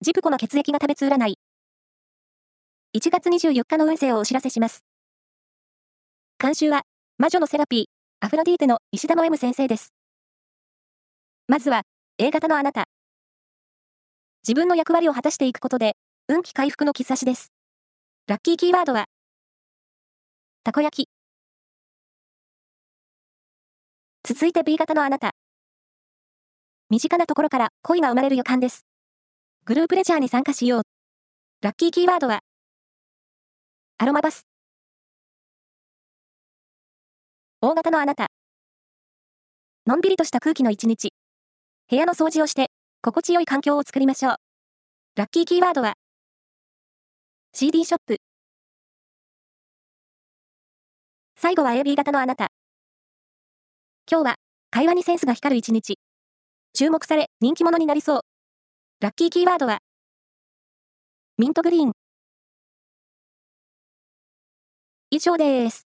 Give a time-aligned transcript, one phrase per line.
[0.00, 1.38] ジプコの血液が食べつ占い。
[2.96, 4.84] 1月24日の運勢をお知らせします。
[6.38, 6.82] 監修は、
[7.18, 7.84] 魔女のセラピー、
[8.24, 9.92] アフロディーテの石田の M 先生です。
[11.48, 11.82] まずは、
[12.18, 12.84] A 型のあなた。
[14.44, 15.96] 自分の役割を果たしていくことで、
[16.28, 17.52] 運気回復の兆しです。
[18.28, 19.06] ラッキーキーワードは、
[20.62, 21.08] たこ焼き。
[24.22, 25.32] 続いて B 型のあなた。
[26.88, 28.87] 身近なところから恋が生まれる予感です。
[29.68, 30.82] グループレジャーに参加しよう。
[31.60, 32.40] ラッキーキーワードは、
[33.98, 34.46] アロマバス。
[37.60, 38.28] 大型のあなた。
[39.86, 41.10] のんびりとした空気の一日。
[41.90, 42.70] 部屋の掃除をして、
[43.02, 44.36] 心地よい環境を作りましょう。
[45.16, 45.92] ラッキーキーワードは、
[47.52, 48.16] CD ショップ。
[51.36, 52.48] 最後は AB 型のあなた。
[54.10, 54.34] 今日は、
[54.70, 55.98] 会話にセンスが光る一日。
[56.72, 58.27] 注目され、人気者になりそう。
[59.00, 59.78] ラッキーキーワードは、
[61.36, 61.92] ミントグリーン。
[65.10, 65.87] 以上です。